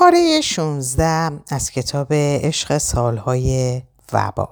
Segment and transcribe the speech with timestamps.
[0.00, 4.48] پاره 16 از کتاب عشق سالهای وبا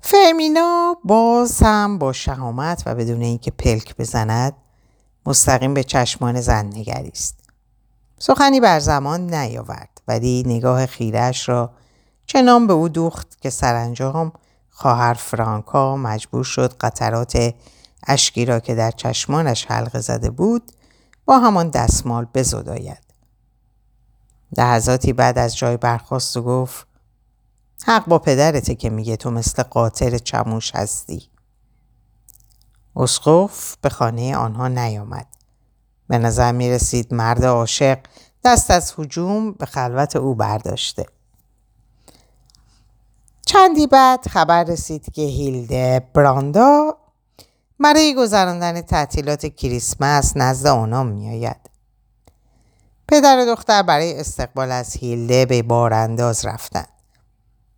[0.00, 4.52] فرمینا باز هم با شهامت و بدون اینکه پلک بزند
[5.26, 7.38] مستقیم به چشمان زن نگریست.
[8.18, 11.70] سخنی بر زمان نیاورد ولی نگاه خیرش را
[12.26, 14.32] چنان به او دوخت که سرانجام
[14.70, 17.54] خواهر فرانکا مجبور شد قطرات
[18.06, 20.72] اشکی را که در چشمانش حلقه زده بود
[21.24, 23.02] با همان دستمال بزداید.
[24.58, 26.86] لحظاتی بعد از جای برخواست و گفت
[27.86, 31.28] حق با پدرته که میگه تو مثل قاطر چموش هستی.
[32.96, 35.26] اسقف به خانه آنها نیامد.
[36.08, 37.98] به نظر می رسید مرد عاشق
[38.44, 41.06] دست از حجوم به خلوت او برداشته.
[43.46, 46.96] چندی بعد خبر رسید که هیلده براندا
[47.82, 51.70] برای گذراندن تعطیلات کریسمس نزد آنها میآید.
[53.08, 56.88] پدر و دختر برای استقبال از هیلده به بارانداز رفتند.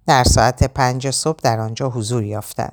[0.06, 2.72] در ساعت پنج صبح در آنجا حضور یافتند.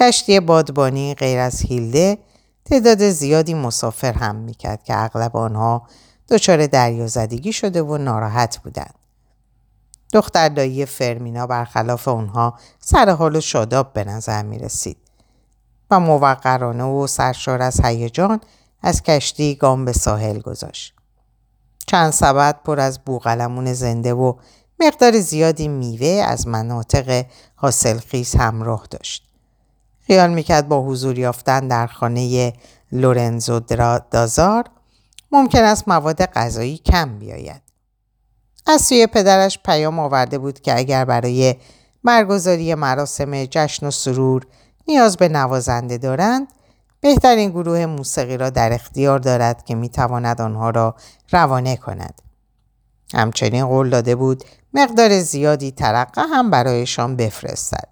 [0.00, 2.18] کشتی بادبانی غیر از هیلده
[2.64, 5.88] تعداد زیادی مسافر هم می‌کرد که اغلب آنها
[6.28, 8.94] دچار دریازدگی شده و ناراحت بودند.
[10.12, 15.05] دختر دایی فرمینا برخلاف اونها سر حال و شاداب به نظر می رسید
[15.90, 18.40] و موقرانه و سرشار از هیجان
[18.82, 20.94] از کشتی گام به ساحل گذاشت.
[21.86, 24.34] چند سبد پر از بوغلمون زنده و
[24.80, 29.28] مقدار زیادی میوه از مناطق حاصلخیز همراه داشت.
[30.06, 32.52] خیال می‌کرد با حضور یافتن در خانه
[32.92, 33.60] لورنزو
[34.10, 34.64] دازار
[35.32, 37.62] ممکن است مواد غذایی کم بیاید.
[38.66, 41.56] از سوی پدرش پیام آورده بود که اگر برای
[42.04, 44.46] برگزاری مراسم جشن و سرور
[44.88, 46.48] نیاز به نوازنده دارند
[47.00, 50.94] بهترین گروه موسیقی را در اختیار دارد که می‌تواند آنها را
[51.32, 52.22] روانه کند.
[53.14, 57.88] همچنین قول داده بود مقدار زیادی ترقه هم برایشان بفرستد.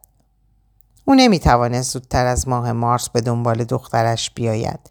[1.04, 4.90] او نمی‌توانست زودتر از ماه مارس به دنبال دخترش بیاید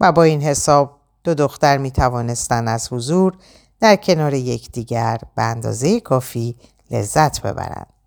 [0.00, 3.36] و با این حساب دو دختر می توانستند از حضور
[3.80, 6.56] در کنار یکدیگر به اندازه کافی
[6.90, 7.99] لذت ببرند.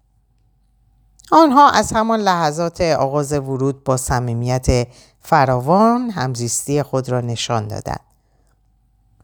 [1.35, 4.87] آنها از همان لحظات آغاز ورود با صمیمیت
[5.21, 7.99] فراوان همزیستی خود را نشان دادند.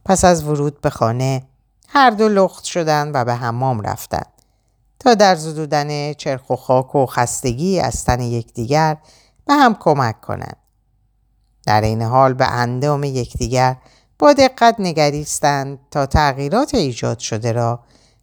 [0.05, 1.43] پس از ورود به خانه
[1.87, 4.31] هر دو لخت شدند و به حمام رفتند
[4.99, 8.97] تا در زدودن چرخ و خاک و خستگی از تن یکدیگر
[9.45, 10.57] به هم کمک کنند.
[11.65, 13.75] در این حال به اندام یکدیگر
[14.19, 17.79] با دقت نگریستند تا تغییرات ایجاد شده را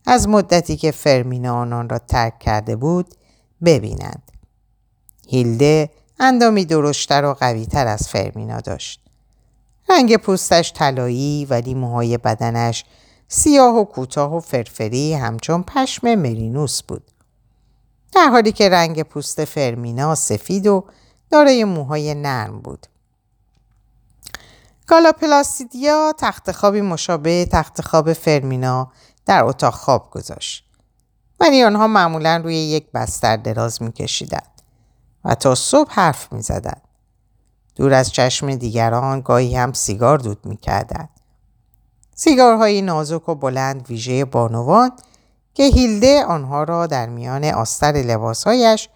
[0.06, 3.14] از مدتی که فرمینا آنان را ترک کرده بود
[3.64, 4.32] ببینند.
[5.28, 5.90] هیلده
[6.20, 9.00] اندامی درشتر و قویتر از فرمینا داشت.
[9.88, 12.84] رنگ پوستش طلایی ولی موهای بدنش
[13.28, 17.10] سیاه و کوتاه و فرفری همچون پشم مرینوس بود.
[18.12, 20.84] در حالی که رنگ پوست فرمینا سفید و
[21.30, 22.86] دارای موهای نرم بود.
[25.20, 28.92] پلاستیدیا تخت خوابی مشابه تخت خواب فرمینا
[29.26, 30.65] در اتاق خواب گذاشت.
[31.40, 34.62] ولی آنها معمولا روی یک بستر دراز میکشیدند
[35.24, 36.82] و تا صبح حرف می‌زدند.
[37.76, 41.08] دور از چشم دیگران گاهی هم سیگار دود می‌کردند.
[42.14, 44.90] سیگارهای نازک و بلند ویژه بانوان
[45.54, 48.88] که هیلده آنها را در میان آستر لباسهایش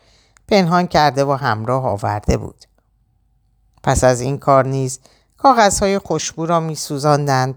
[0.49, 2.65] پنهان کرده و همراه آورده بود.
[3.83, 5.01] پس از این کار نیز
[5.39, 6.77] کاغذهای خوشبو را می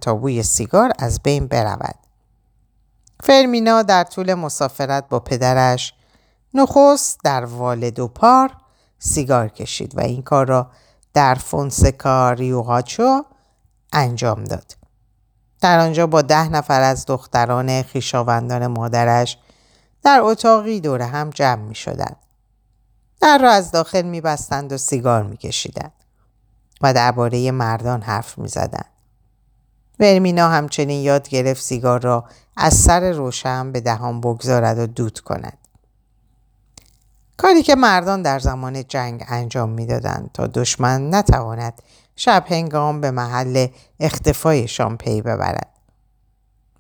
[0.02, 2.03] تا بوی سیگار از بین برود.
[3.26, 5.94] فرمینا در طول مسافرت با پدرش
[6.54, 8.52] نخست در والد و پار
[9.00, 10.72] سیگار کشید و این کار را
[11.14, 13.24] در فونسکا ریوغاچو
[13.94, 14.76] انجام داد.
[15.62, 19.38] در آنجا با ده نفر از دختران خیشاوندان مادرش
[20.04, 22.18] در اتاقی دور هم جمع می شدند.
[23.22, 25.94] در را از داخل می بستند و سیگار می کشیدند
[26.82, 28.93] و درباره مردان حرف می زدند.
[30.04, 32.26] ورمینا همچنین یاد گرفت سیگار را
[32.58, 35.58] از سر روشن به دهان بگذارد و دود کند.
[37.38, 41.82] کاری که مردان در زمان جنگ انجام می‌دادند تا دشمن نتواند
[42.16, 43.68] شب هنگام به محل
[44.00, 45.70] اختفایشان پی ببرد.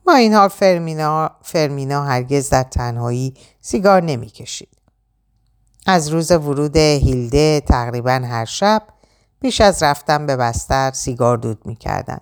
[0.05, 4.77] با این حال فرمینا, فرمینا هرگز در تنهایی سیگار نمی کشید.
[5.85, 8.83] از روز ورود هیلده تقریبا هر شب
[9.41, 12.19] پیش از رفتن به بستر سیگار دود می کردن.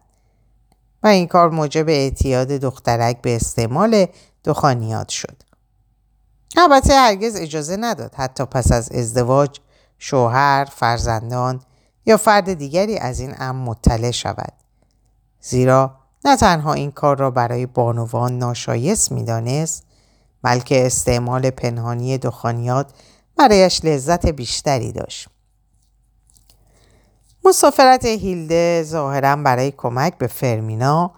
[1.03, 4.05] و این کار موجب اعتیاد دخترک به استعمال
[4.43, 5.43] دخانیات شد.
[6.57, 9.59] البته هرگز اجازه نداد حتی پس از ازدواج
[9.99, 11.61] شوهر، فرزندان
[12.05, 14.53] یا فرد دیگری از این امر مطلع شود.
[15.41, 15.95] زیرا
[16.25, 19.83] نه تنها این کار را برای بانوان ناشایست می‌دانست
[20.41, 22.91] بلکه استعمال پنهانی دخانیات
[23.35, 25.29] برایش لذت بیشتری داشت.
[27.45, 31.11] مسافرت هیلده ظاهرا برای کمک به فرمینا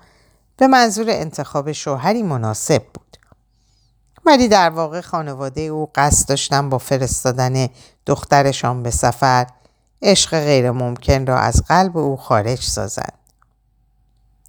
[0.58, 3.18] به منظور انتخاب شوهری مناسب بود.
[4.26, 7.68] ولی در واقع خانواده او قصد داشتن با فرستادن
[8.06, 9.48] دخترشان به سفر
[10.02, 13.14] عشق غیر ممکن را از قلب او خارج سازند.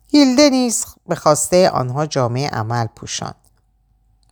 [0.07, 3.35] هیلده نیز به خواسته آنها جامعه عمل پوشاند.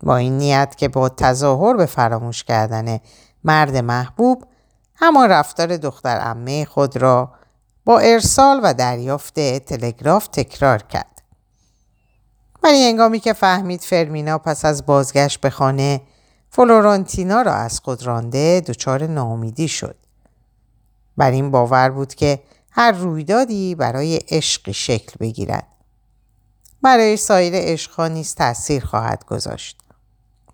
[0.03, 2.99] با این نیت که با تظاهر به فراموش کردن
[3.45, 4.45] مرد محبوب
[5.03, 7.33] همان رفتار دختر امه خود را
[7.85, 11.23] با ارسال و دریافت تلگراف تکرار کرد.
[12.63, 16.01] ولی انگامی که فهمید فرمینا پس از بازگشت به خانه
[16.51, 19.97] فلورانتینا را از خود رانده دچار ناامیدی شد.
[21.17, 25.67] بر این باور بود که هر رویدادی برای عشقی شکل بگیرد.
[26.83, 29.79] برای سایر عشقها تأثیر خواهد گذاشت.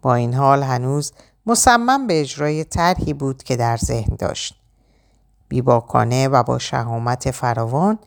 [0.03, 1.13] با این حال هنوز
[1.49, 4.61] مصمم به اجرای طرحی بود که در ذهن داشت.
[5.49, 7.99] بیباکانه و با شهامت فراوان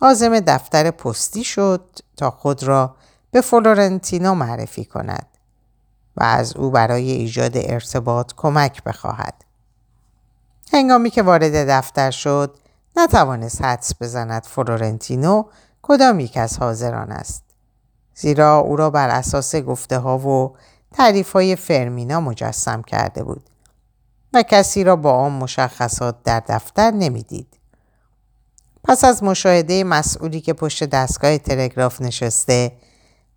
[0.00, 1.84] آزم دفتر پستی شد
[2.16, 2.94] تا خود را
[3.30, 5.26] به فلورنتینا معرفی کند
[6.16, 9.44] و از او برای ایجاد ارتباط کمک بخواهد.
[10.72, 12.56] هنگامی که وارد دفتر شد
[12.96, 15.44] نتوانست حدس بزند فلورنتینو
[15.82, 17.44] کدام یک از حاضران است.
[18.14, 20.56] زیرا او را بر اساس گفته ها و
[20.96, 23.50] تعریف های فرمینا مجسم کرده بود
[24.32, 27.46] و کسی را با آن مشخصات در دفتر نمی‌دید.
[28.84, 32.72] پس از مشاهده مسئولی که پشت دستگاه تلگراف نشسته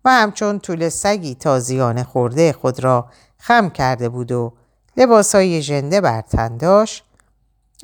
[0.04, 3.08] و همچون طول سگی تازیانه خورده خود را
[3.38, 4.52] خم کرده بود و
[4.96, 7.04] لباسهای ژنده بر تن داشت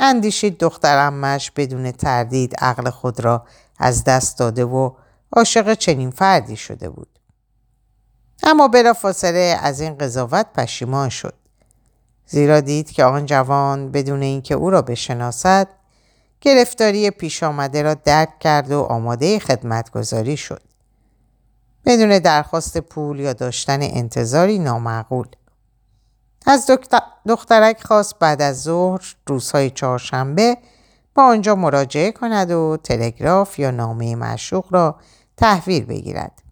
[0.00, 3.46] اندیشید دخترمش بدون تردید عقل خود را
[3.78, 4.90] از دست داده و
[5.32, 7.15] عاشق چنین فردی شده بود
[8.42, 11.34] اما فاصله از این قضاوت پشیمان شد.
[12.26, 15.68] زیرا دید که آن جوان بدون اینکه او را بشناسد
[16.40, 20.62] گرفتاری پیش آمده را درک کرد و آماده خدمتگذاری شد.
[21.86, 25.26] بدون درخواست پول یا داشتن انتظاری نامعقول.
[26.46, 26.70] از
[27.26, 30.56] دخترک خواست بعد از ظهر روزهای چهارشنبه
[31.14, 34.96] با آنجا مراجعه کند و تلگراف یا نامه معشوق را
[35.36, 36.42] تحویل بگیرد.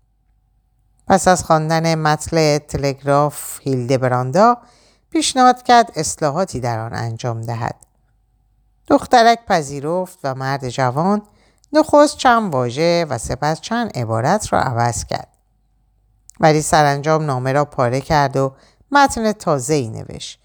[1.06, 4.56] پس از خواندن متن تلگراف هیلده براندا
[5.10, 7.76] پیشنهاد کرد اصلاحاتی در آن انجام دهد.
[8.88, 11.22] دخترک پذیرفت و مرد جوان
[11.72, 15.28] نخست چند واژه و سپس چند عبارت را عوض کرد.
[16.40, 18.54] ولی سرانجام نامه را پاره کرد و
[18.90, 20.40] متن تازه ای نوشت.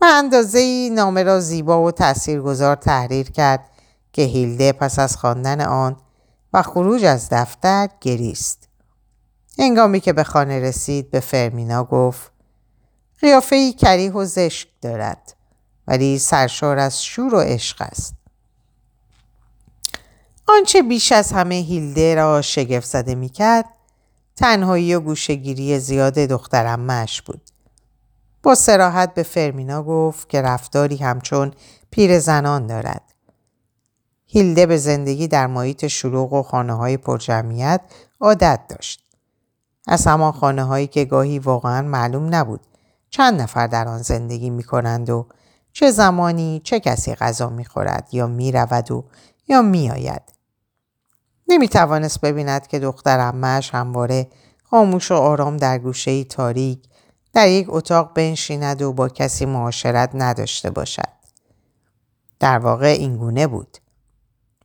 [0.00, 3.70] به اندازه ای نامه را زیبا و تاثیرگذار تحریر کرد
[4.12, 5.96] که هیلده پس از خواندن آن
[6.52, 8.68] و خروج از دفتر گریست.
[9.58, 12.32] انگامی که به خانه رسید به فرمینا گفت
[13.20, 15.36] قیافه ای کریه و زشک دارد
[15.88, 18.14] ولی سرشار از شور و عشق است.
[20.48, 23.64] آنچه بیش از همه هیلده را شگفت زده می کرد
[24.36, 27.40] تنهایی و گوشگیری زیاد دخترمش بود.
[28.42, 31.52] با سراحت به فرمینا گفت که رفتاری همچون
[31.90, 33.02] پیر زنان دارد.
[34.26, 37.80] هیلده به زندگی در محیط شلوغ و خانه های پرجمعیت
[38.20, 39.01] عادت داشت.
[39.86, 42.60] از همان خانه هایی که گاهی واقعا معلوم نبود
[43.10, 45.26] چند نفر در آن زندگی می کنند و
[45.72, 49.04] چه زمانی چه کسی غذا می خورد یا می رود و
[49.48, 50.22] یا می آید.
[51.48, 54.28] نمی توانست ببیند که دختر امش همواره
[54.64, 56.82] خاموش و آرام در گوشه تاریک
[57.32, 61.12] در یک اتاق بنشیند و با کسی معاشرت نداشته باشد.
[62.40, 63.78] در واقع این گونه بود.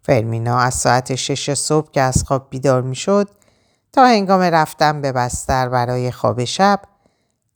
[0.02, 3.30] فرمینا از ساعت شش صبح که از خواب بیدار می شد
[3.94, 6.80] تا هنگام رفتن به بستر برای خواب شب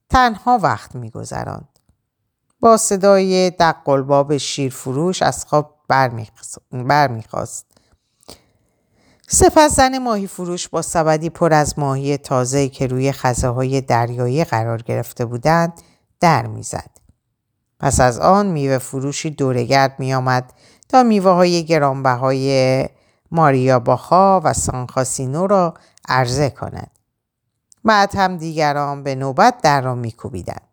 [0.10, 1.68] تنها وقت می گذراند.
[2.60, 5.76] با صدای دقلباب شیرفروش از خواب
[6.72, 7.66] برمیخواست.
[9.28, 14.44] سپس زن ماهی فروش با سبدی پر از ماهی تازه که روی خزه های دریایی
[14.44, 15.74] قرار گرفته بودند
[16.20, 16.90] در می‌زد.
[17.80, 20.54] پس از آن میوه فروشی دورگرد می آمد
[20.90, 22.86] تا میوه های گرانبهای
[23.32, 25.74] ماریا باخا و سانخاسینو را
[26.08, 26.92] عرضه کند.
[27.84, 30.68] بعد هم دیگران به نوبت در را میکوبیدند.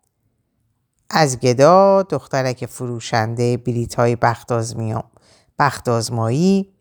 [1.10, 4.16] از گدا دخترک فروشنده بلیت های
[5.58, 6.72] بختازمایی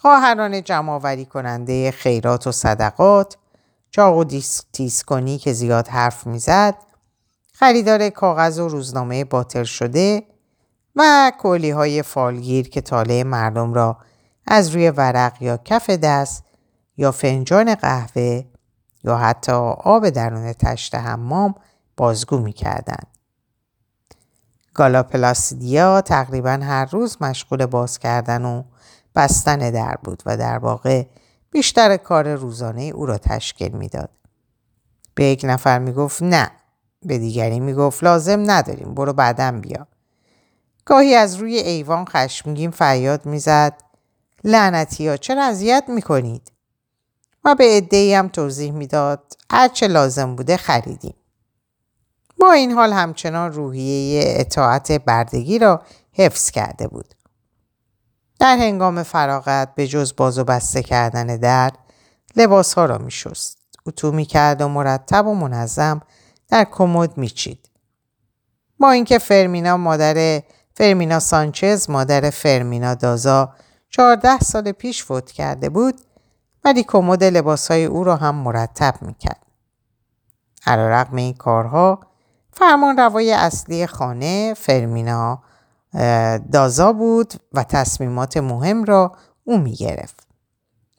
[0.00, 3.36] خواهران جمعآوری کننده خیرات و صدقات
[3.90, 4.24] چاق و
[4.72, 6.74] تیسکونی که زیاد حرف می‌زد
[7.52, 10.22] خریدار کاغذ و روزنامه باطل شده
[10.96, 13.96] و کولی های فالگیر که طالع مردم را
[14.50, 16.44] از روی ورق یا کف دست
[16.96, 18.44] یا فنجان قهوه
[19.04, 21.54] یا حتی آب درون تشت حمام
[21.96, 23.06] بازگو می‌کردند.
[24.74, 28.62] گالاپلاسیدیا تقریبا هر روز مشغول باز کردن و
[29.14, 31.06] بستن در بود و در واقع
[31.50, 34.10] بیشتر کار روزانه او را تشکیل می‌داد.
[35.14, 36.50] به یک نفر می‌گفت نه
[37.02, 39.86] به دیگری می‌گفت لازم نداریم برو بعدم بیا
[40.84, 43.87] گاهی از روی ایوان خشمگین فریاد می‌زد
[44.44, 46.52] لعنتی ها چرا اذیت می‌کنید
[47.44, 51.14] و به عدهای هم توضیح می‌داد هرچه لازم بوده خریدیم
[52.40, 57.14] با این حال همچنان روحیه اطاعت بردگی را حفظ کرده بود
[58.40, 61.70] در هنگام فراغت به جز باز و بسته کردن در
[62.36, 63.58] لباس ها را می شست.
[63.86, 66.00] اتو می کرد و مرتب و منظم
[66.48, 67.68] در کمد میچید.
[68.80, 70.42] با اینکه فرمینا مادر
[70.74, 73.54] فرمینا سانچز مادر فرمینا دازا
[73.90, 76.00] چهارده سال پیش فوت کرده بود
[76.64, 79.46] ولی کمد لباسهای او را هم مرتب می‌کرد.
[80.66, 82.00] رقم این کارها
[82.52, 85.42] فرمان روای اصلی خانه فرمینا
[86.52, 90.26] دازا بود و تصمیمات مهم را او می‌گرفت.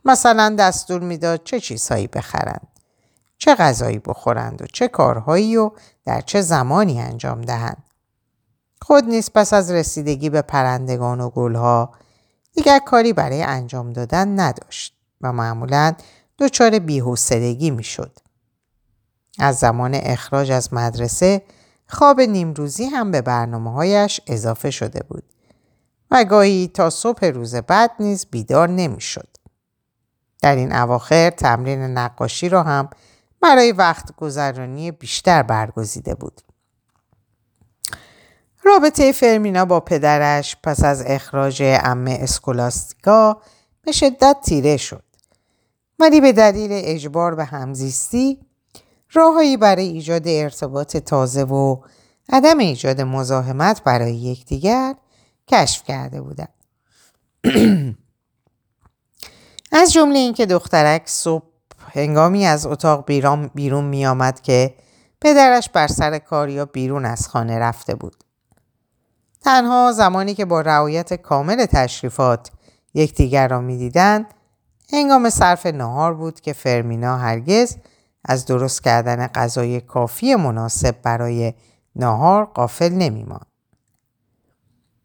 [0.06, 2.68] مثلا دستور می‌داد چه چیزهایی بخرند.
[3.38, 5.72] چه غذایی بخورند و چه کارهایی و
[6.06, 7.84] در چه زمانی انجام دهند.
[8.82, 11.94] خود نیست پس از رسیدگی به پرندگان و گلها
[12.60, 15.94] دیگر کاری برای انجام دادن نداشت و معمولا
[16.40, 18.18] دچار بیحوصلگی می‌شد.
[19.40, 21.42] از زمان اخراج از مدرسه
[21.88, 25.24] خواب نیمروزی هم به برنامه هایش اضافه شده بود
[26.12, 29.38] و گاهی تا صبح روز بعد نیز بیدار نمی‌شد.
[30.42, 32.90] در این اواخر تمرین نقاشی را هم
[33.42, 36.42] برای وقت گذرانی بیشتر برگزیده بود.
[38.64, 43.42] رابطه فرمینا با پدرش پس از اخراج امه اسکولاستیکا
[43.82, 45.04] به شدت تیره شد.
[46.00, 48.40] ولی به دلیل اجبار به همزیستی
[49.14, 51.78] راههایی برای ایجاد ارتباط تازه و
[52.30, 54.96] عدم ایجاد مزاحمت برای یکدیگر
[55.48, 56.54] کشف کرده بودند.
[59.72, 61.46] از جمله اینکه دخترک صبح
[61.94, 64.76] هنگامی از اتاق بیرون, بیرون می آمد که
[65.22, 68.24] پدرش بر سر کار یا بیرون از خانه رفته بود.
[69.42, 72.52] تنها زمانی که با رعایت کامل تشریفات
[72.94, 74.26] یکدیگر را می‌دیدند
[74.94, 77.76] هنگام صرف نهار بود که فرمینا هرگز
[78.26, 81.54] از درست کردن غذای کافی مناسب برای
[81.96, 83.46] نهار قافل نمیماند.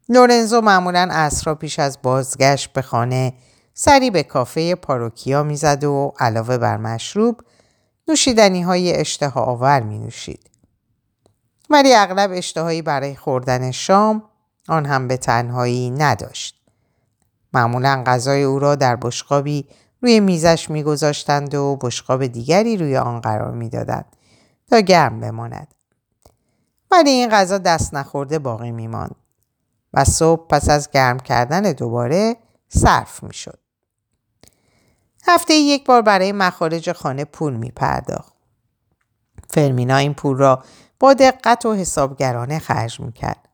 [0.09, 3.33] لورنزو معمولا اسرا پیش از بازگشت به خانه
[3.73, 7.41] سری به کافه پاروکیا می‌زد و علاوه بر مشروب
[8.07, 10.49] نوشیدنی های اشتها آور می نوشید.
[11.69, 14.23] ولی اغلب اشتهایی برای خوردن شام
[14.67, 16.61] آن هم به تنهایی نداشت.
[17.53, 19.67] معمولا غذای او را در بشقابی
[20.01, 24.15] روی میزش میگذاشتند و بشقاب دیگری روی آن قرار می‌دادند
[24.69, 25.67] تا گرم بماند.
[26.91, 29.15] ولی این غذا دست نخورده باقی میماند
[29.93, 32.35] و صبح پس از گرم کردن دوباره
[32.67, 33.59] صرف می‌شد.
[35.27, 38.33] هفته یک بار برای مخارج خانه پول می پرداخت.
[39.49, 40.63] فرمینا این پول را
[40.99, 43.49] با دقت و حسابگرانه خرج می کرد.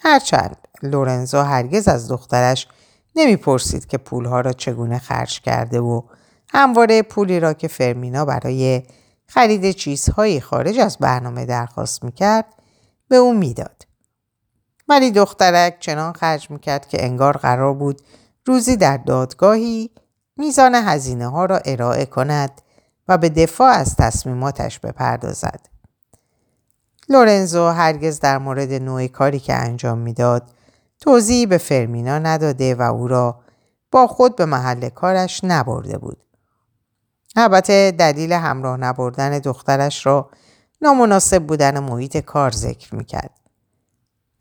[0.00, 2.68] هرچند لورنزو هرگز از دخترش
[3.16, 6.02] نمی‌پرسید که پولها را چگونه خرج کرده و
[6.48, 8.82] همواره پولی را که فرمینا برای
[9.26, 12.46] خرید چیزهایی خارج از برنامه درخواست می‌کرد
[13.08, 13.86] به او می‌داد.
[14.88, 18.02] ولی دخترک چنان خرج می‌کرد که انگار قرار بود
[18.46, 19.90] روزی در دادگاهی
[20.36, 22.60] میزان هزینه ها را ارائه کند
[23.08, 25.73] و به دفاع از تصمیماتش بپردازد.
[27.08, 30.50] لورنزو هرگز در مورد نوع کاری که انجام می‌داد
[31.00, 33.40] توضیحی به فرمینا نداده و او را
[33.90, 36.24] با خود به محل کارش نبرده بود.
[37.36, 40.30] البته دلیل همراه نبردن دخترش را
[40.82, 43.40] نامناسب بودن محیط کار ذکر می‌کرد.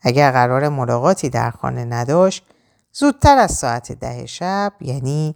[0.01, 2.46] اگر قرار ملاقاتی در خانه نداشت
[2.93, 5.36] زودتر از ساعت ده شب یعنی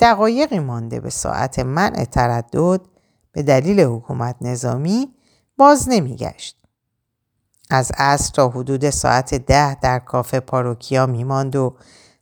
[0.00, 2.80] دقایقی مانده به ساعت منع تردد
[3.32, 5.14] به دلیل حکومت نظامی
[5.56, 6.67] باز نمیگشت.
[7.70, 11.76] از عصر تا حدود ساعت ده در کافه پاروکیا میماند و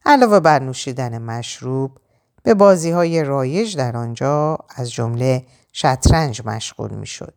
[0.07, 1.99] علاوه بر نوشیدن مشروب
[2.43, 7.35] به بازی های رایج در آنجا از جمله شطرنج مشغول می‌شد.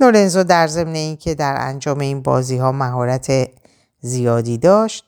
[0.00, 3.48] لورنزو در ضمن که در انجام این بازی ها مهارت
[4.00, 5.04] زیادی داشت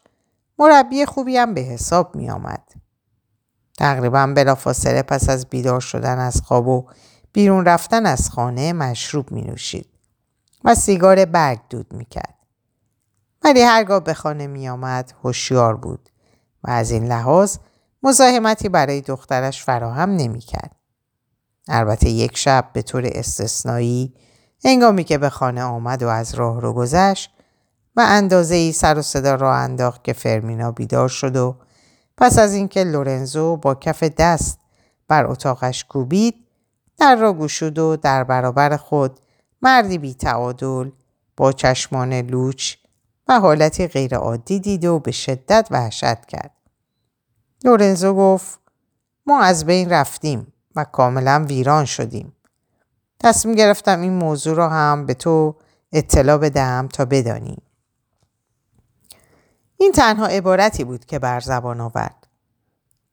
[0.58, 2.62] مربی خوبی هم به حساب می آمد.
[3.78, 6.86] تقریبا بلافاصله پس از بیدار شدن از خواب و
[7.32, 9.97] بیرون رفتن از خانه مشروب می نوشید
[10.64, 12.34] و سیگار برگ دود می کرد.
[13.44, 16.08] ولی هرگاه به خانه می آمد هوشیار بود
[16.64, 17.56] و از این لحاظ
[18.02, 20.76] مزاحمتی برای دخترش فراهم نمی‌کرد.
[21.68, 24.14] البته یک شب به طور استثنایی
[24.64, 27.30] انگامی که به خانه آمد و از راه رو گذشت
[27.96, 31.56] و اندازه ای سر و صدا را انداخت که فرمینا بیدار شد و
[32.16, 34.58] پس از اینکه لورنزو با کف دست
[35.08, 36.34] بر اتاقش کوبید
[36.98, 39.20] در را گشود و در برابر خود
[39.62, 40.90] مردی بی تعادل
[41.36, 42.76] با چشمان لوچ
[43.28, 46.50] و حالتی غیرعادی دید و به شدت وحشت کرد.
[47.64, 48.58] لورنزو گفت
[49.26, 52.32] ما از بین رفتیم و کاملا ویران شدیم.
[53.20, 55.54] تصمیم گرفتم این موضوع را هم به تو
[55.92, 57.56] اطلاع بدهم تا بدانی.
[59.76, 62.26] این تنها عبارتی بود که بر زبان آورد.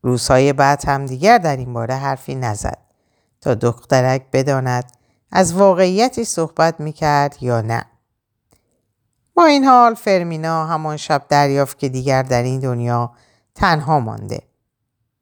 [0.01, 2.77] روزهای بعد هم دیگر در این باره حرفی نزد
[3.41, 4.91] تا دخترک بداند
[5.37, 7.85] از واقعیتی صحبت می‌کرد یا نه.
[9.33, 13.11] با این حال فرمینا همان شب دریافت که دیگر در این دنیا
[13.55, 14.41] تنها مانده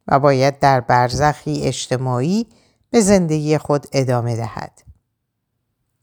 [0.07, 2.47] و باید در برزخی اجتماعی
[2.89, 4.83] به زندگی خود ادامه دهد.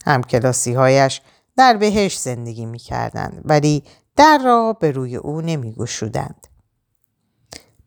[0.05, 1.21] همکلاسی هایش
[1.57, 3.83] در بهش زندگی می کردند ولی
[4.15, 6.47] در را به روی او نمی گشودند.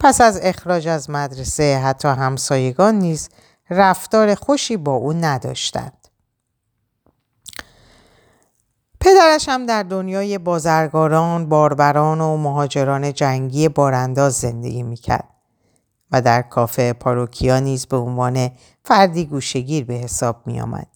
[0.00, 3.28] پس از اخراج از مدرسه حتی همسایگان نیز
[3.70, 6.03] رفتار خوشی با او نداشتند.
[9.04, 15.28] پدرش هم در دنیای بازرگاران، باربران و مهاجران جنگی بارانداز زندگی می‌کرد
[16.12, 18.50] و در کافه پاروکیا نیز به عنوان
[18.84, 20.86] فردی گوشگیر به حساب می آمد.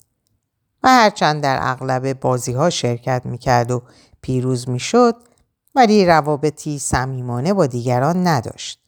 [0.82, 3.82] و هرچند در اغلب بازی ها شرکت می کرد و
[4.20, 5.14] پیروز می شد
[5.74, 8.80] ولی روابطی صمیمانه با دیگران نداشت.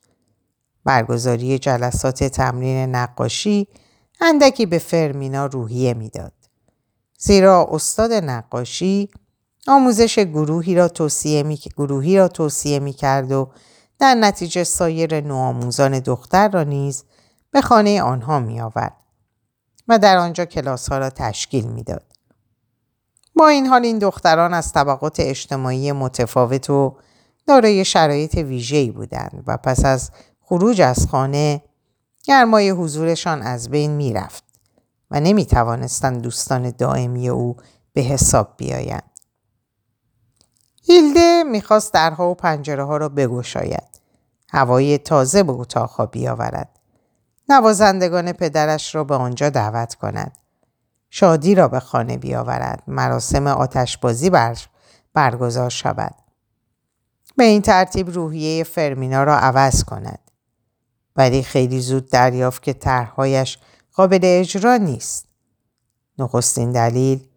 [0.85, 3.69] برگزاری جلسات تمرین نقاشی
[4.21, 6.33] اندکی به فرمینا روحیه می‌داد.
[7.23, 9.09] زیرا استاد نقاشی
[9.69, 13.51] آموزش گروهی را توصیه می, گروهی را توصیه می کرد و
[13.99, 17.05] در نتیجه سایر نوآموزان دختر را نیز
[17.51, 18.97] به خانه آنها می آورد
[19.89, 22.05] و در آنجا کلاس ها را تشکیل می‌داد.
[23.37, 26.97] با این حال این دختران از طبقات اجتماعی متفاوت و
[27.47, 31.63] دارای شرایط ویژه‌ای بودند و پس از خروج از خانه
[32.25, 34.50] گرمای حضورشان از بین می‌رفت
[35.11, 37.57] و نمی توانستند دوستان دائمی او
[37.93, 39.11] به حساب بیایند.
[40.83, 44.01] هیلده می‌خواست درها و پنجره ها را بگشاید.
[44.49, 46.69] هوای تازه به اتاقها بیاورد.
[47.49, 50.39] نوازندگان پدرش را به آنجا دعوت کند.
[51.11, 52.83] شادی را به خانه بیاورد.
[52.87, 54.59] مراسم آتشبازی بر
[55.15, 56.15] برگزار شود.
[57.37, 60.19] به این ترتیب روحیه فرمینا را عوض کند.
[61.17, 63.59] ولی خیلی زود دریافت که طرحهایش
[64.01, 65.27] قابل اجرا نیست.
[66.19, 67.29] نخستین دلیل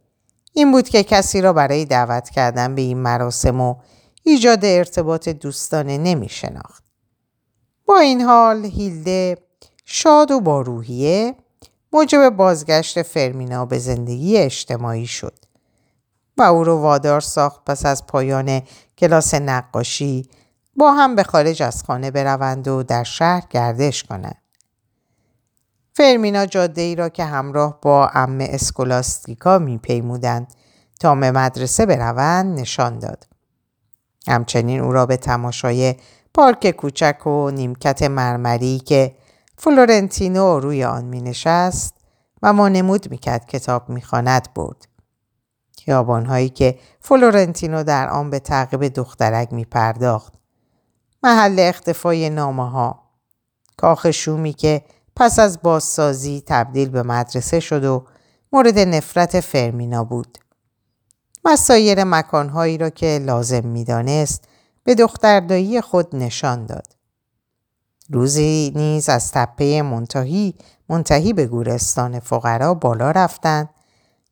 [0.53, 3.75] این بود که کسی را برای دعوت کردن به این مراسم و
[4.23, 6.83] ایجاد ارتباط دوستانه نمی شناخت.
[7.85, 9.37] با این حال هیلده
[9.85, 11.35] شاد و با روحیه
[11.93, 15.39] موجب بازگشت فرمینا به زندگی اجتماعی شد
[16.37, 18.61] و او رو وادار ساخت پس از پایان
[18.97, 20.29] کلاس نقاشی
[20.75, 24.42] با هم به خارج از خانه بروند و در شهر گردش کنند.
[25.93, 30.53] فرمینا جاده ای را که همراه با ام اسکولاستیکا میپیمودند
[30.99, 33.27] تا به مدرسه بروند نشان داد.
[34.27, 35.95] همچنین او را به تماشای
[36.33, 39.15] پارک کوچک و نیمکت مرمری که
[39.57, 41.95] فلورنتینو روی آن می نشست
[42.43, 44.87] و وانمود می کرد کتاب می خواند برد.
[45.85, 50.33] خیابانهایی که فلورنتینو در آن به تعقیب دخترک می پرداخت.
[51.23, 53.03] محل اختفای نامه ها.
[53.77, 54.81] کاخ شومی که
[55.15, 58.05] پس از بازسازی تبدیل به مدرسه شد و
[58.51, 60.37] مورد نفرت فرمینا بود.
[61.45, 64.43] و سایر مکانهایی را که لازم می‌دانست
[64.83, 66.87] به دختردایی خود نشان داد.
[68.09, 70.55] روزی نیز از تپه منتهی
[70.89, 73.69] منتهی به گورستان فقرا بالا رفتند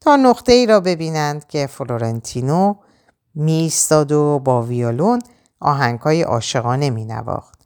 [0.02, 2.76] تا نقطه ای را ببینند که فلورنتینو
[3.36, 5.22] میستاد و با ویولون
[5.60, 7.62] آهنگهای عاشقانه می نواخت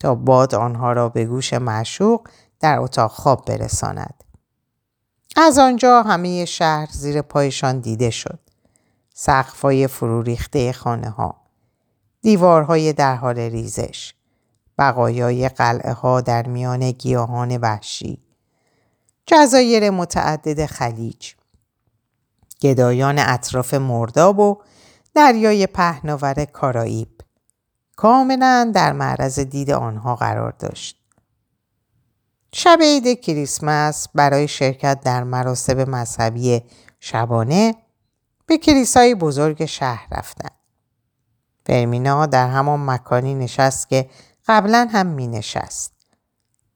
[0.00, 2.28] تا باد آنها را به گوش معشوق
[2.60, 4.24] در اتاق خواب برساند.
[5.36, 8.38] از آنجا همه شهر زیر پایشان دیده شد.
[9.14, 11.36] سقفای فرو ریخته خانه ها.
[12.22, 14.14] دیوارهای در حال ریزش.
[14.78, 18.22] بقایای قلعه ها در میان گیاهان وحشی.
[19.26, 21.32] جزایر متعدد خلیج.
[22.62, 24.62] گدایان اطراف مرداب و
[25.14, 27.08] دریای پهناور کارائیب.
[27.96, 31.05] کاملا در معرض دید آنها قرار داشت.
[32.58, 36.62] شب عید کریسمس برای شرکت در مراسم مذهبی
[37.00, 37.74] شبانه
[38.46, 40.56] به کلیسای بزرگ شهر رفتند.
[41.66, 44.10] فرمینا در همان مکانی نشست که
[44.48, 45.92] قبلا هم می نشست.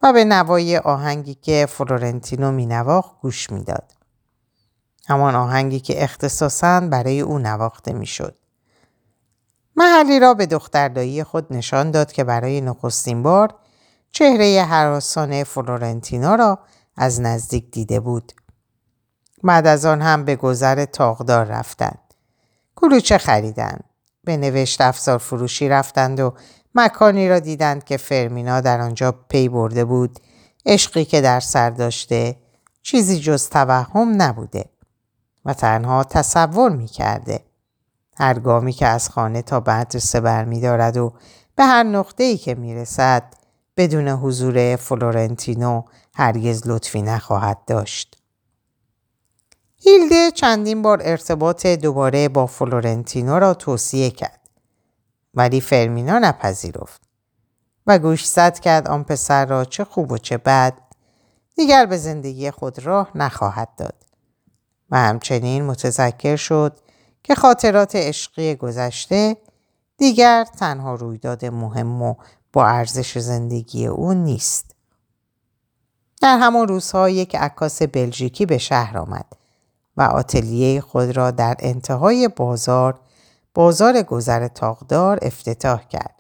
[0.03, 3.93] و به نوای آهنگی که فلورنتینو مینواخت گوش می‌داد.
[5.09, 8.39] همان آهنگی که اختصاصا برای او نواخته می‌شد.
[9.77, 13.55] محلی را به دختردایی خود نشان داد که برای نخستین بار
[14.13, 16.59] چهره حراسان فلورنتینا را
[16.97, 18.33] از نزدیک دیده بود.
[19.43, 22.15] بعد از آن هم به گذر تاغدار رفتند.
[22.77, 23.85] کلوچه خریدند.
[24.25, 26.35] به نوشت افزار فروشی رفتند و
[26.75, 30.21] مکانی را دیدند که فرمینا در آنجا پی برده بود
[30.67, 32.37] عشقی که در سر داشته
[32.83, 34.65] چیزی جز توهم نبوده
[35.45, 37.41] و تنها تصور می کرده.
[38.17, 41.13] هر گامی که از خانه تا مدرسه برمی دارد و
[41.57, 43.23] به هر نقطه ای که می رسد
[43.77, 45.83] بدون حضور فلورنتینو
[46.15, 48.17] هرگز لطفی نخواهد داشت.
[49.77, 54.41] هیلده چندین بار ارتباط دوباره با فلورنتینو را توصیه کرد.
[55.35, 57.01] ولی فرمینا نپذیرفت
[57.87, 60.75] و گوش زد کرد آن پسر را چه خوب و چه بد
[61.57, 63.95] دیگر به زندگی خود راه نخواهد داد
[64.91, 66.79] و همچنین متذکر شد
[67.23, 69.37] که خاطرات عشقی گذشته
[69.97, 72.15] دیگر تنها رویداد مهم و
[72.53, 74.71] با ارزش زندگی او نیست.
[76.23, 79.27] در همان روزها یک عکاس بلژیکی به شهر آمد
[79.97, 83.01] و آتلیه خود را در انتهای بازار
[83.55, 86.15] بازار گذر تاغدار افتتاح کرد.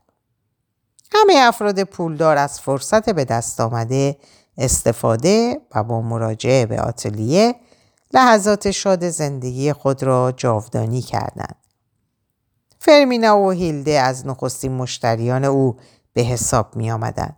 [1.12, 4.16] همه افراد پولدار از فرصت به دست آمده
[4.58, 7.54] استفاده و با مراجعه به آتلیه
[8.14, 11.56] لحظات شاد زندگی خود را جاودانی کردند.
[12.78, 15.76] فرمینا و هیلده از نخستین مشتریان او
[16.12, 17.36] به حساب می آمدند.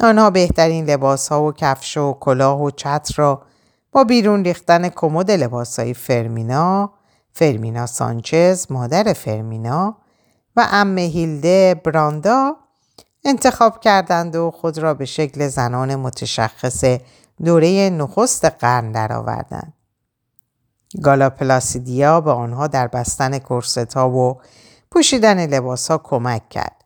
[0.00, 3.42] آنها بهترین لباس ها و کفش و کلاه و چتر را
[3.92, 6.92] با بیرون ریختن کمد لباس های فرمینا،
[7.32, 9.96] فرمینا سانچز، مادر فرمینا
[10.56, 12.56] و ام هیلده براندا
[13.24, 16.84] انتخاب کردند و خود را به شکل زنان متشخص
[17.44, 19.72] دوره نخست قرن درآوردند.
[21.02, 24.40] گالا پلاسیدیا به آنها در بستن کرست ها و
[24.90, 26.83] پوشیدن لباس ها کمک کرد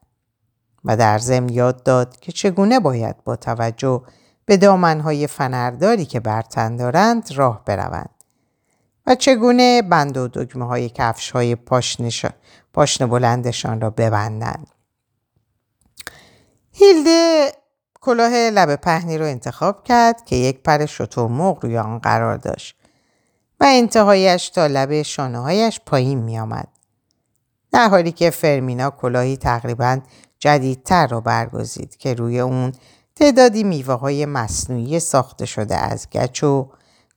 [0.89, 4.03] و در ضمن یاد داد که چگونه باید با توجه
[4.45, 8.11] به دامنهای فنرداری که برتن دارند راه بروند
[9.07, 11.55] و چگونه بند و دگمه های کفش های
[12.73, 14.67] پاشن بلندشان را ببندند.
[16.73, 17.53] هیلده
[18.01, 22.77] کلاه لب پهنی رو انتخاب کرد که یک پر شتر روی آن قرار داشت
[23.61, 26.69] و انتهایش تا لب شانه هایش پایین می آمد.
[27.73, 30.01] در حالی که فرمینا کلاهی تقریبا
[30.39, 32.73] جدیدتر را برگزید که روی اون
[33.17, 36.69] تعدادی میوه های مصنوعی ساخته شده از گچ و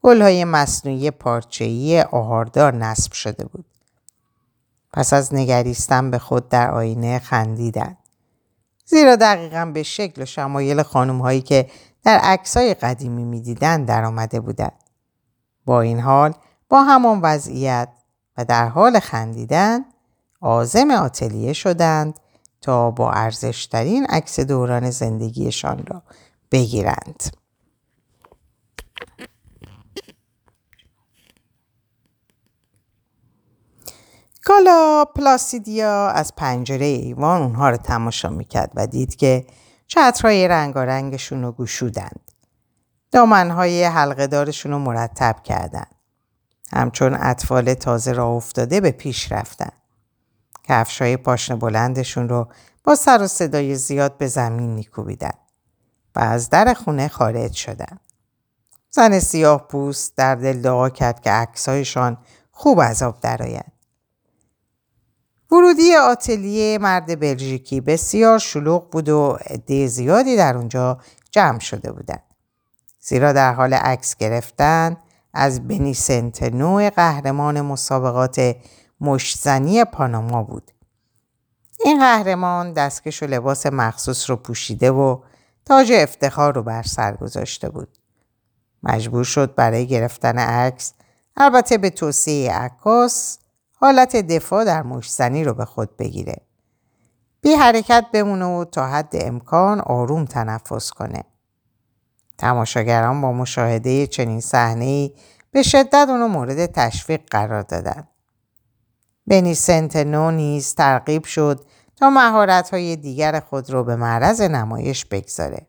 [0.02, 3.66] گل های مصنوعی پارچه‌ای آهاردار نصب شده بود.
[4.94, 7.98] پس از نگریستن به خود در آینه خندیدند.
[8.86, 11.70] زیرا دقیقا به شکل و شمایل خانم هایی که
[12.04, 14.84] در عکس های قدیمی می‌دیدند در آمده بودند.
[15.66, 16.34] با این حال
[16.70, 17.90] با همان وضعیت
[18.38, 19.86] و در حال خندیدن
[20.42, 22.20] آزم آتلیه شدند
[22.62, 26.04] تا با ارزشترین عکس دوران زندگیشان را
[26.52, 27.24] بگیرند.
[34.46, 39.46] گالا پلاسیدیا از پنجره ایوان اونها رو تماشا می‌کرد و دید که
[39.88, 42.32] چترهای رنگارنگشون رو گشودند.
[43.12, 45.96] دامنهای حلقه دارشون رو مرتب کردند.
[46.74, 49.81] همچون اطفال تازه را افتاده به پیش رفتن.
[50.72, 52.48] کفش های پاشن بلندشون رو
[52.84, 55.34] با سر و صدای زیاد به زمین میکوبیدن
[56.16, 58.00] و از در خونه خارج شدن.
[58.90, 62.18] زن سیاه پوست در دل دعا کرد که عکسهایشان
[62.52, 63.72] خوب عذاب درآید.
[65.52, 70.98] ورودی آتلیه مرد بلژیکی بسیار شلوغ بود و عده زیادی در اونجا
[71.32, 72.24] جمع شده بودند.
[73.00, 74.98] زیرا در حال عکس گرفتن
[75.34, 78.56] از بنیسنت نوع قهرمان مسابقات
[79.02, 80.72] مشتزنی پاناما بود.
[81.86, 85.20] این قهرمان دستکش و لباس مخصوص رو پوشیده و
[85.66, 87.98] تاج افتخار رو بر سر گذاشته بود.
[88.84, 90.94] مجبور شد برای گرفتن عکس
[91.38, 93.38] البته به توصیه عکاس
[93.74, 96.36] حالت دفاع در مشتزنی رو به خود بگیره.
[97.42, 101.24] بی حرکت بمونه و تا حد امکان آروم تنفس کنه.
[102.38, 105.14] تماشاگران با مشاهده چنین صحنه‌ای
[105.52, 108.11] به شدت اونو مورد تشویق قرار دادند.
[109.32, 111.66] بنی سنتنو نیز ترغیب شد
[111.96, 115.68] تا مهارت‌های دیگر خود را به معرض نمایش بگذاره.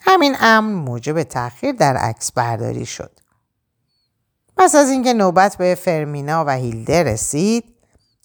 [0.00, 3.20] همین امر موجب تأخیر در عکس برداری شد.
[4.56, 7.64] پس از اینکه نوبت به فرمینا و هیلده رسید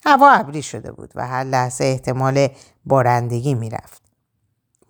[0.06, 2.48] هوا ابری شده بود و هر لحظه احتمال
[2.86, 4.02] بارندگی می‌رفت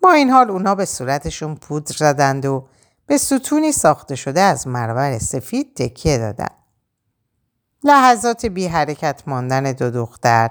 [0.02, 2.68] با این حال اونا به صورتشون پودر زدند و
[3.06, 6.65] به ستونی ساخته شده از مرور سفید تکیه دادند.
[7.84, 10.50] لحظات بی حرکت ماندن دو دختر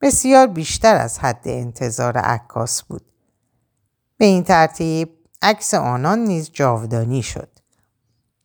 [0.00, 3.02] بسیار بیشتر از حد انتظار عکاس بود.
[4.18, 5.08] به این ترتیب
[5.42, 7.48] عکس آنان نیز جاودانی شد.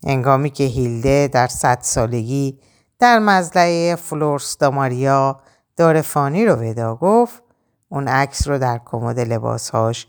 [0.03, 2.59] انگامی که هیلده در صد سالگی
[2.99, 5.41] در مزلعه فلورس داماریا
[5.77, 7.43] دار فانی رو ودا گفت
[7.89, 10.07] اون عکس رو در کمد لباسهاش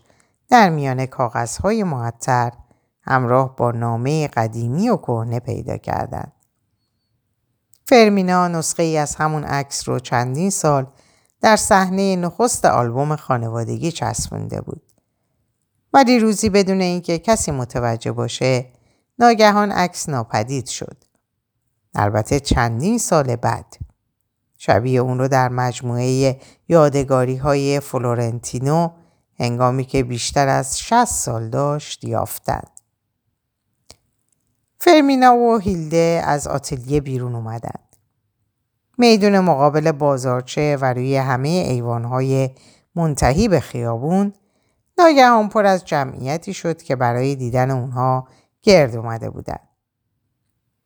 [0.49, 2.51] در میان کاغذهای معطر
[3.01, 6.31] همراه با نامه قدیمی و کهنه پیدا کردند.
[7.85, 10.87] فرمینا نسخه ای از همون عکس رو چندین سال
[11.41, 14.81] در صحنه نخست آلبوم خانوادگی چسبونده بود.
[15.93, 18.65] ولی روزی بدون اینکه کسی متوجه باشه
[19.19, 21.03] ناگهان عکس ناپدید شد.
[21.95, 23.77] البته چندین سال بعد.
[24.57, 28.89] شبیه اون رو در مجموعه یادگاری های فلورنتینو
[29.39, 32.72] هنگامی که بیشتر از 60 سال داشت یافتند.
[34.85, 37.95] فرمینا و هیلده از آتلیه بیرون اومدند.
[38.97, 42.49] میدون مقابل بازارچه و روی همه ایوانهای
[42.95, 44.33] منتهی به خیابون
[44.97, 48.27] ناگهان پر از جمعیتی شد که برای دیدن اونها
[48.61, 49.67] گرد اومده بودند.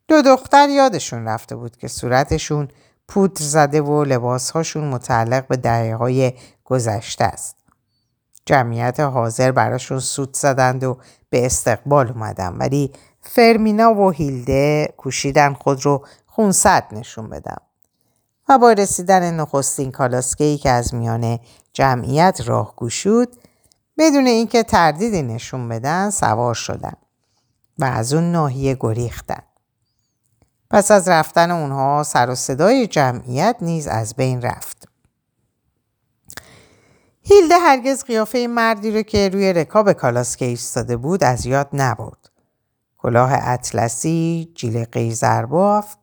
[0.08, 2.68] دو دختر یادشون رفته بود که صورتشون
[3.08, 6.32] پودر زده و لباسهاشون متعلق به دهه های
[6.64, 7.56] گذشته است.
[8.46, 10.98] جمعیت حاضر براشون سود زدند و
[11.30, 12.92] به استقبال اومدن ولی
[13.30, 17.56] فرمینا و هیلده کوشیدن خود رو خونسرد نشون بدن
[18.48, 21.38] و با رسیدن نخستین کالاسکهی که از میان
[21.72, 23.28] جمعیت راه گشود
[23.98, 26.92] بدون اینکه تردیدی نشون بدن سوار شدن
[27.78, 29.42] و از اون ناحیه گریختن.
[30.70, 34.88] پس از رفتن اونها سر و صدای جمعیت نیز از بین رفت.
[37.22, 42.27] هیلده هرگز قیافه مردی رو که روی رکاب کالاسکه ایستاده بود از یاد نبرد.
[43.08, 45.98] کلاه اطلسی، جیل قیزر بافت،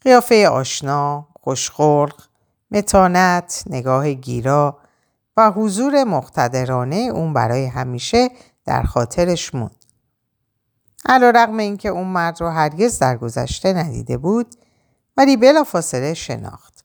[0.00, 2.22] قیافه آشنا، خوشخلق،
[2.70, 4.78] متانت، نگاه گیرا
[5.36, 8.28] و حضور مقتدرانه اون برای همیشه
[8.64, 9.84] در خاطرش موند.
[11.06, 14.54] علا رقم این که اون مرد رو هرگز در گذشته ندیده بود
[15.16, 16.84] ولی بلا فاصله شناخت.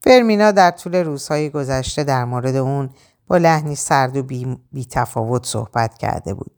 [0.00, 2.90] فرمینا در طول روزهای گذشته در مورد اون
[3.26, 6.55] با لحنی سرد و بی, بی تفاوت صحبت کرده بود.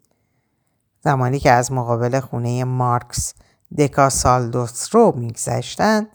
[1.05, 3.35] زمانی که از مقابل خونه مارکس
[3.79, 6.09] دکا سالدوس رو میگذشتند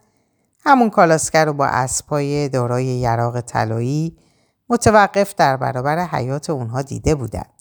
[0.60, 4.18] همون کالاسکر رو با اسبای دارای یراق طلایی
[4.70, 7.54] متوقف در برابر حیات اونها دیده بودند.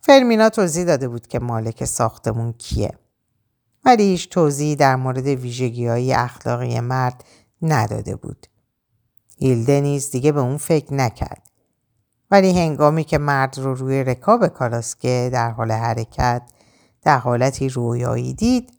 [0.00, 2.90] فرمینا توضیح داده بود که مالک ساختمون کیه.
[3.84, 7.24] ولی هیچ توضیحی در مورد ویژگی های اخلاقی مرد
[7.62, 8.46] نداده بود.
[9.38, 11.45] هیلده نیز دیگه به اون فکر نکرد.
[12.30, 16.42] ولی هنگامی که مرد رو روی رکاب کالاسکه در حال حرکت
[17.02, 18.72] در حالتی رویایی دید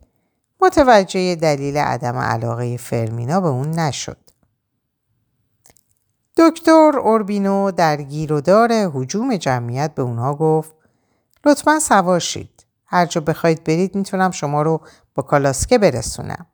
[0.61, 4.17] متوجه دلیل عدم علاقه فرمینا به اون نشد.
[6.37, 10.75] دکتر اوربینو در گیر و دار حجوم جمعیت به اونها گفت
[11.45, 12.65] لطفا سوار شید.
[12.85, 14.81] هر جا بخواید برید می‌تونم شما رو
[15.15, 16.45] با کالاسکه برسونم.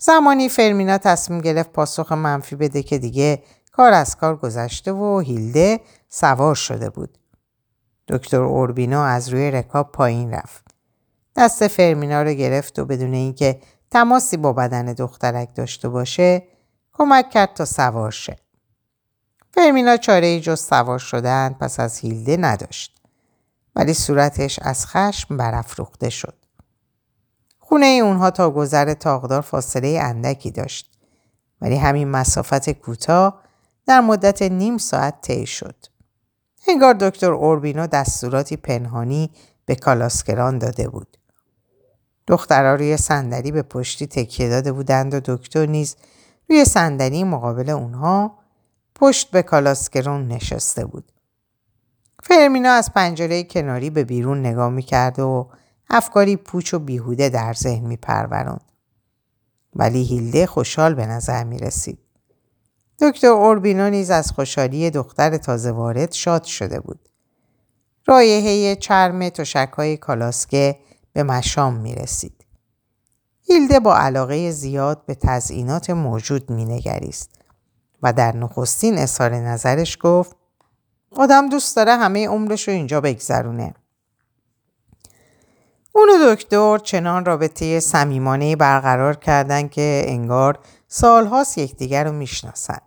[0.00, 3.42] زمانی فرمینا تصمیم گرفت پاسخ منفی بده که دیگه
[3.76, 7.18] کار از کار گذشته و هیلده سوار شده بود.
[8.08, 10.64] دکتر اوربینو از روی رکاب پایین رفت.
[11.36, 13.60] دست فرمینا رو گرفت و بدون اینکه
[13.90, 16.42] تماسی با بدن دخترک داشته باشه
[16.92, 18.36] کمک کرد تا سوار شه.
[19.54, 23.00] فرمینا چاره ای جز سوار شدن پس از هیلده نداشت.
[23.74, 26.34] ولی صورتش از خشم برافروخته شد.
[27.58, 30.92] خونه اونها تا گذر تاقدار فاصله اندکی داشت.
[31.60, 33.45] ولی همین مسافت کوتاه
[33.86, 35.76] در مدت نیم ساعت طی شد.
[36.68, 39.30] انگار دکتر اوربینو دستوراتی پنهانی
[39.66, 41.16] به کالاسکران داده بود.
[42.26, 45.96] دخترها روی صندلی به پشتی تکیه داده بودند و دکتر نیز
[46.50, 48.38] روی صندلی مقابل اونها
[48.94, 51.12] پشت به کالاسکرون نشسته بود.
[52.22, 55.50] فرمینا از پنجره کناری به بیرون نگاه می‌کرد و
[55.90, 58.64] افکاری پوچ و بیهوده در ذهن میپروراند.
[59.76, 61.98] ولی هیلده خوشحال به نظر می رسید.
[63.00, 67.08] دکتر اوربینو نیز از خوشحالی دختر تازه وارد شاد شده بود.
[68.06, 69.30] رایحه چرم
[69.76, 70.78] های کالاسکه
[71.12, 72.46] به مشام می رسید.
[73.42, 77.30] هیلده با علاقه زیاد به تزئینات موجود می نگریست
[78.02, 80.36] و در نخستین اظهار نظرش گفت
[81.16, 83.74] آدم دوست داره همه عمرش رو اینجا بگذرونه.
[85.92, 92.82] اون دکتر چنان رابطه صمیمانه برقرار کردن که انگار سالهاست یکدیگر رو می‌شناسند.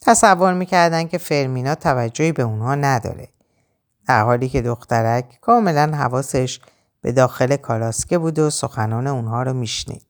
[0.00, 3.28] تصور می‌کردن که فرمینا توجهی به اونها نداره.
[4.08, 6.60] در حالی که دخترک کاملا حواسش
[7.00, 10.06] به داخل کالاسکه بود و سخنان اونها رو میشنید.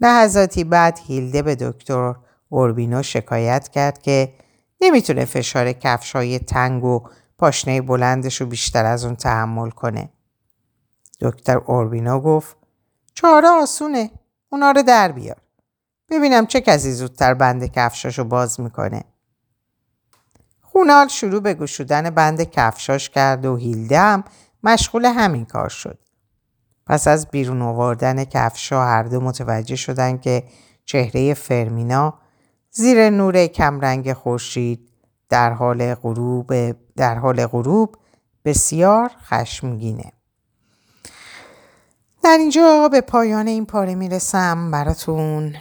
[0.00, 2.14] لحظاتی بعد هیلده به دکتر
[2.48, 4.34] اوربینو شکایت کرد که
[4.80, 10.10] نمی‌تونه فشار کفشای تنگ و پاشنه بلندش رو بیشتر از اون تحمل کنه.
[11.20, 12.56] دکتر اوربینو گفت
[13.14, 14.10] چاره آسونه.
[14.52, 15.36] اونا رو در بیار.
[16.10, 19.04] ببینم چه کسی زودتر بند کفشاشو باز می‌کنه.
[20.60, 24.24] خونال شروع به گشودن بند کفشاش کرد و هیلده هم
[24.62, 25.98] مشغول همین کار شد.
[26.86, 30.44] پس از بیرون آوردن کفشا هر دو متوجه شدن که
[30.84, 32.14] چهره فرمینا
[32.70, 34.88] زیر نور کمرنگ خورشید
[35.28, 36.52] در حال غروب
[36.96, 37.96] در حال غروب
[38.44, 40.12] بسیار خشمگینه.
[42.22, 44.70] در اینجا به پایان این پاره می‌رسم.
[44.70, 45.56] براتون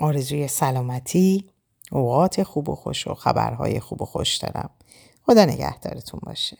[0.00, 1.50] آرزوی سلامتی
[1.92, 4.70] اوقات خوب و خوش و خبرهای خوب و خوش دارم.
[5.22, 6.56] خدا نگهدارتون باشه.